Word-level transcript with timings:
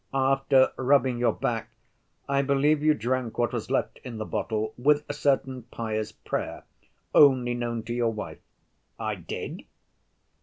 After 0.15 0.71
rubbing 0.77 1.19
your 1.19 1.31
back, 1.31 1.69
I 2.27 2.41
believe, 2.41 2.81
you 2.81 2.95
drank 2.95 3.37
what 3.37 3.53
was 3.53 3.69
left 3.69 3.99
in 4.03 4.17
the 4.17 4.25
bottle 4.25 4.73
with 4.75 5.05
a 5.07 5.13
certain 5.13 5.61
pious 5.69 6.11
prayer, 6.11 6.63
only 7.13 7.53
known 7.53 7.83
to 7.83 7.93
your 7.93 8.11
wife?" 8.11 8.39
"I 8.99 9.13
did." 9.13 9.61